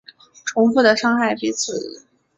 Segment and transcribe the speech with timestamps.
[0.45, 2.07] 重复的伤害彼此